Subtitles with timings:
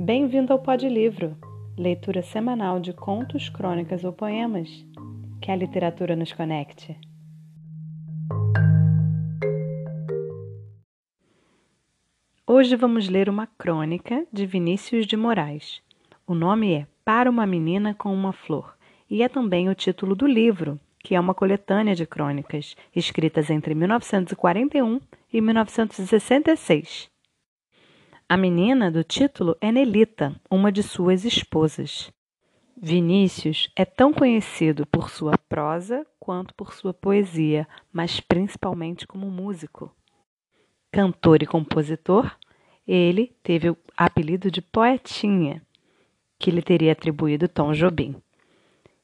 [0.00, 1.36] Bem-vindo ao Pod Livro,
[1.76, 4.68] leitura semanal de contos, crônicas ou poemas.
[5.42, 6.96] Que a literatura nos conecte.
[12.46, 15.82] Hoje vamos ler uma crônica de Vinícius de Moraes.
[16.24, 18.76] O nome é Para uma Menina com uma Flor
[19.10, 23.74] e é também o título do livro, que é uma coletânea de crônicas escritas entre
[23.74, 25.00] 1941
[25.32, 27.17] e 1966.
[28.30, 32.12] A menina do título é Nelita, uma de suas esposas.
[32.76, 39.90] Vinícius é tão conhecido por sua prosa quanto por sua poesia, mas principalmente como músico.
[40.92, 42.30] Cantor e compositor,
[42.86, 45.62] ele teve o apelido de Poetinha,
[46.38, 48.14] que lhe teria atribuído Tom Jobim.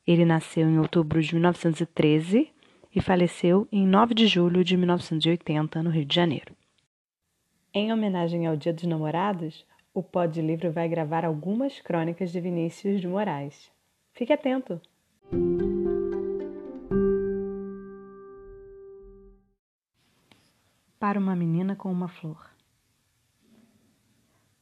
[0.06, 2.52] Ele nasceu em outubro de 1913
[2.95, 6.55] e faleceu em 9 de julho de 1980, no Rio de Janeiro.
[7.77, 13.00] Em homenagem ao Dia dos Namorados, o Pod Livro vai gravar algumas crônicas de Vinícius
[13.00, 13.69] de Moraes.
[14.12, 14.80] Fique atento!
[21.00, 22.48] Para uma menina com uma flor.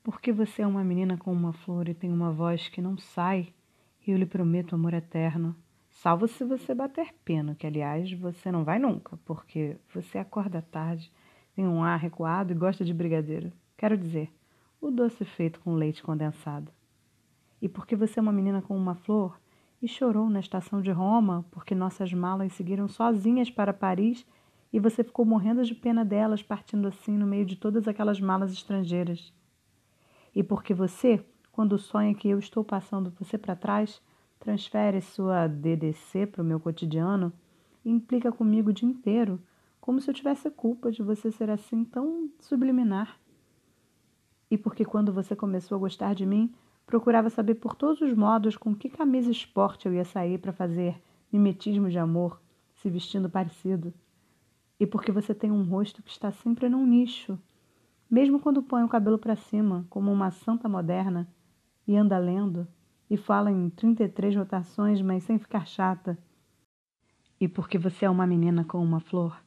[0.02, 3.52] Porque você é uma menina com uma flor e tem uma voz que não sai,
[4.06, 5.55] eu lhe prometo amor eterno,
[5.90, 11.12] salvo se você bater pena, que aliás você não vai nunca, porque você acorda tarde
[11.55, 13.53] tem um ar recuado e gosta de brigadeiro.
[13.77, 14.31] Quero dizer,
[14.81, 16.70] o doce feito com leite condensado.
[17.61, 19.39] E porque você é uma menina com uma flor
[19.80, 24.27] e chorou na estação de Roma porque nossas malas seguiram sozinhas para Paris
[24.73, 28.53] e você ficou morrendo de pena delas partindo assim no meio de todas aquelas malas
[28.53, 29.33] estrangeiras.
[30.34, 34.00] E porque você, quando sonha que eu estou passando você para trás,
[34.41, 37.33] transfere sua DDC para o meu cotidiano
[37.84, 39.41] e implica comigo o dia inteiro
[39.83, 43.19] como se eu tivesse culpa de você ser assim tão subliminar.
[44.48, 46.55] E porque quando você começou a gostar de mim,
[46.86, 51.02] procurava saber por todos os modos com que camisa esporte eu ia sair para fazer
[51.33, 52.40] mimetismo de amor,
[52.77, 53.92] se vestindo parecido.
[54.79, 57.36] E porque você tem um rosto que está sempre num nicho,
[58.08, 61.29] mesmo quando põe o cabelo para cima, como uma santa moderna,
[61.89, 62.68] e anda lendo,
[63.11, 66.17] e fala em 33 rotações, mas sem ficar chata.
[67.40, 69.42] E porque você é uma menina com uma flor,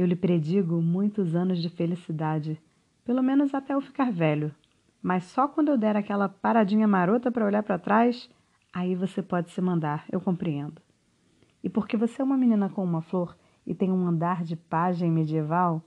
[0.00, 2.56] eu lhe predigo muitos anos de felicidade,
[3.04, 4.54] pelo menos até eu ficar velho.
[5.02, 8.30] Mas só quando eu der aquela paradinha marota para olhar para trás,
[8.72, 10.80] aí você pode se mandar, eu compreendo.
[11.64, 13.36] E porque você é uma menina com uma flor
[13.66, 15.82] e tem um andar de pajem medieval,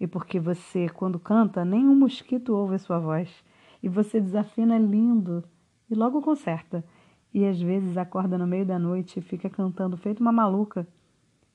[0.00, 3.44] e porque você, quando canta, nem um mosquito ouve a sua voz,
[3.82, 5.44] e você desafina lindo
[5.90, 6.82] e logo conserta,
[7.34, 10.88] e às vezes acorda no meio da noite e fica cantando feito uma maluca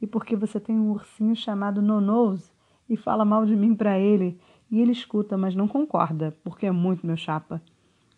[0.02, 2.52] e porque você tem um ursinho chamado Nonose
[2.90, 6.72] e fala mal de mim para ele, e ele escuta, mas não concorda, porque é
[6.72, 7.62] muito meu chapa.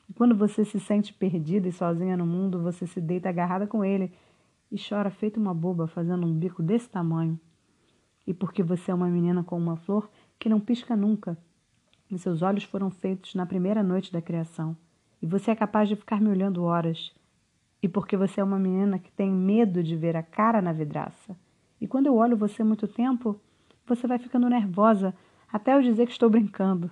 [0.09, 3.85] E quando você se sente perdida e sozinha no mundo, você se deita agarrada com
[3.85, 4.11] ele
[4.71, 7.39] e chora feito uma boba, fazendo um bico desse tamanho.
[8.25, 11.37] E porque você é uma menina com uma flor que não pisca nunca,
[12.09, 14.75] e seus olhos foram feitos na primeira noite da criação,
[15.21, 17.13] e você é capaz de ficar me olhando horas.
[17.81, 21.35] E porque você é uma menina que tem medo de ver a cara na vidraça
[21.79, 23.39] e quando eu olho você muito tempo,
[23.85, 25.15] você vai ficando nervosa
[25.51, 26.91] até eu dizer que estou brincando.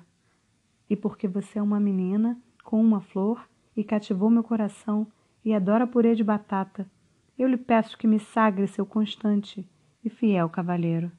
[0.90, 5.08] E porque você é uma menina com uma flor e cativou meu coração
[5.44, 6.90] e adora purê de batata,
[7.38, 9.68] eu lhe peço que me sagre seu constante
[10.04, 11.12] e fiel cavalheiro.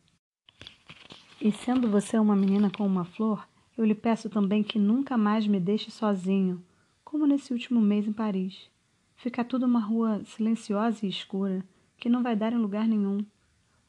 [1.40, 3.46] E sendo você uma menina com uma flor,
[3.76, 6.60] eu lhe peço também que nunca mais me deixe sozinho,
[7.04, 8.68] como nesse último mês em Paris.
[9.14, 11.64] Fica tudo uma rua silenciosa e escura,
[11.96, 13.24] que não vai dar em lugar nenhum.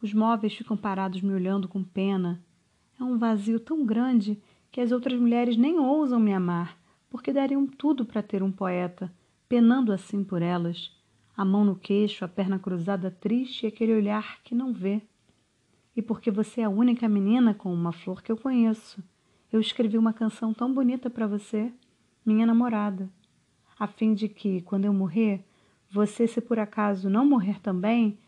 [0.01, 2.41] Os móveis ficam parados me olhando com pena.
[2.99, 6.77] É um vazio tão grande que as outras mulheres nem ousam me amar,
[7.09, 9.11] porque dariam tudo para ter um poeta,
[9.47, 10.95] penando assim por elas,
[11.35, 15.01] a mão no queixo, a perna cruzada triste e aquele olhar que não vê.
[15.95, 19.03] E porque você é a única menina com uma flor que eu conheço,
[19.51, 21.73] eu escrevi uma canção tão bonita para você,
[22.23, 23.09] minha namorada,
[23.77, 25.43] a fim de que, quando eu morrer,
[25.89, 28.19] você, se por acaso não morrer também,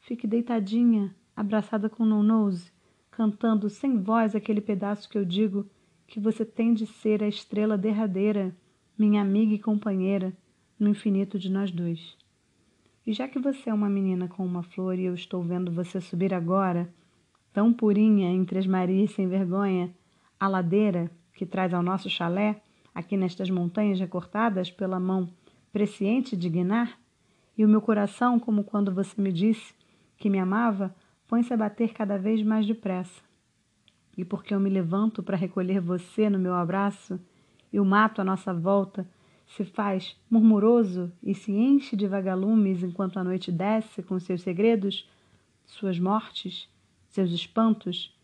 [0.00, 2.72] fique deitadinha abraçada com Nonose,
[3.10, 5.68] cantando sem voz aquele pedaço que eu digo
[6.06, 8.54] que você tem de ser a estrela derradeira,
[8.98, 10.36] minha amiga e companheira,
[10.78, 12.16] no infinito de nós dois.
[13.06, 16.00] E já que você é uma menina com uma flor e eu estou vendo você
[16.00, 16.92] subir agora,
[17.52, 19.94] tão purinha entre as Marias sem vergonha,
[20.38, 22.62] a ladeira que traz ao nosso chalé,
[22.94, 25.32] aqui nestas montanhas recortadas pela mão
[25.72, 26.98] presciente de Guinar,
[27.56, 29.74] e o meu coração, como quando você me disse
[30.20, 30.94] que me amava,
[31.26, 33.22] põe-se a bater cada vez mais depressa.
[34.16, 37.18] E porque eu me levanto para recolher você no meu abraço,
[37.72, 39.08] e o mato à nossa volta
[39.46, 45.08] se faz murmuroso e se enche de vagalumes enquanto a noite desce com seus segredos,
[45.64, 46.68] suas mortes,
[47.08, 48.14] seus espantos?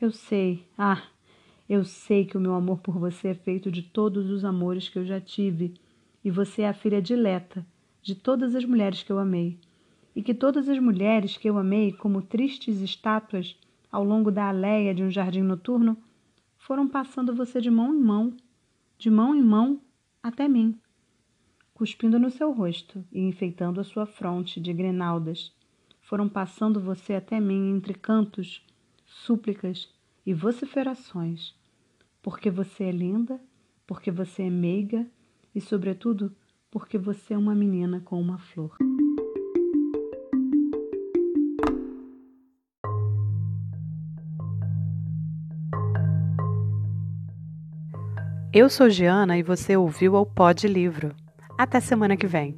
[0.00, 1.02] Eu sei, ah,
[1.68, 4.98] eu sei que o meu amor por você é feito de todos os amores que
[5.00, 5.74] eu já tive,
[6.24, 7.66] e você é a filha dileta
[8.02, 9.58] de todas as mulheres que eu amei,
[10.20, 13.56] e que todas as mulheres que eu amei como tristes estátuas
[13.90, 15.96] ao longo da aléia de um jardim noturno
[16.58, 18.36] foram passando você de mão em mão,
[18.98, 19.80] de mão em mão
[20.22, 20.78] até mim,
[21.72, 25.54] cuspindo no seu rosto e enfeitando a sua fronte de grinaldas.
[26.02, 28.62] Foram passando você até mim entre cantos,
[29.06, 29.88] súplicas
[30.26, 31.54] e vociferações,
[32.20, 33.40] porque você é linda,
[33.86, 35.06] porque você é meiga
[35.54, 36.30] e, sobretudo,
[36.70, 38.76] porque você é uma menina com uma flor.
[48.52, 51.14] Eu sou Giana e você ouviu ao Pod Livro.
[51.56, 52.56] Até semana que vem.